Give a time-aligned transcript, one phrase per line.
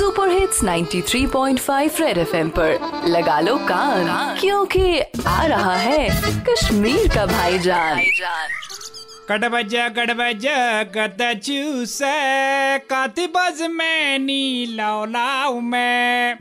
[0.00, 4.06] Super hits 93.5 red FM पर। लगा लो कान,
[4.40, 6.08] क्योंकि आ रहा है
[6.44, 8.00] कश्मीर का भाईजान।
[9.28, 10.46] कटबज गड़बज
[10.96, 11.98] गद चूस,
[12.90, 14.18] कातिबज में
[14.70, 16.38] लौलाऊ में।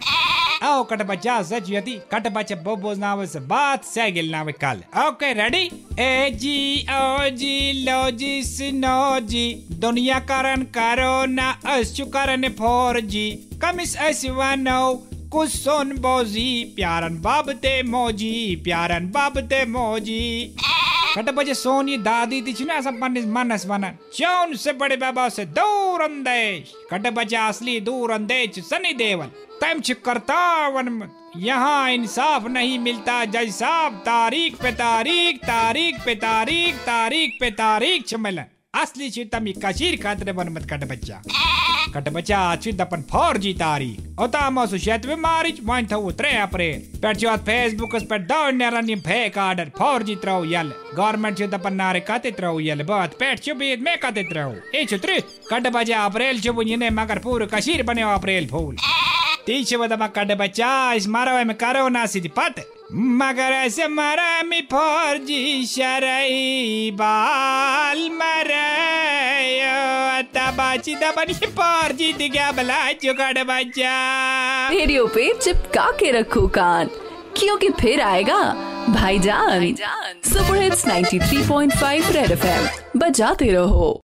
[0.64, 5.32] आओ कट बच्चा सच यदि कट बच्चा बोबो नाव से बात से नाव कल ओके
[5.34, 5.64] रेडी
[6.00, 6.55] ए जी
[6.96, 7.54] ओ जी
[7.86, 8.98] लो जी सुनो
[9.34, 9.45] जी
[9.86, 13.27] दुनिया करन करो ना अशु करन फोर जी
[13.64, 14.82] कमिस अस वनो
[15.34, 18.34] कुछ सुन बोजी प्यारन बाबते मोजी
[18.64, 20.22] प्यारन बाबते मोजी
[21.16, 25.45] कट बजे सोनी दादी थी ना सब मन मनस वनन चौन से बड़े बाबा से
[25.59, 29.31] दूर अंदेश कट असली दूर अंदेश सनी देवल
[29.64, 30.41] तम करता
[30.76, 37.52] वन यहाँ इंसाफ नहीं मिलता जज साहब तारीख पे तारीख तारीख पे तारीख तारीख पे
[37.64, 38.45] तारीख चमलन
[38.81, 40.67] असली चितमी कशीर खातरे वन मत
[41.95, 42.09] कट
[43.11, 47.36] फोर जी तारीख ओता मसु शेत में मारिच वन था वो त्रे अप्रैल पर जो
[47.45, 51.99] फेसबुक पर दौड़ ने रनी फेक आर्डर फोर जी त्रौ यल गवर्नमेंट जो दपन नारे
[52.09, 54.25] काते त्रौ यल बात पेट चुबीद में काते
[54.75, 58.75] ए कट बजा अप्रैल चुबु ने मगर पूरे बने अप्रैल फूल
[59.77, 63.53] बदमा कट बच्चा इस मारो में करो ना सीधी पत मगर
[68.11, 68.58] मरे
[70.70, 71.34] तबाची दबनी
[71.98, 73.94] जीत गया बला जुगाड़ बच्चा
[74.70, 76.89] रेडियो पे चिपका के रखो कान
[77.38, 78.38] क्योंकि फिर आएगा
[78.89, 79.66] भाईजान।
[80.26, 83.89] सुपर हिट्स 93.5 रेड एफएम बजाते रहो।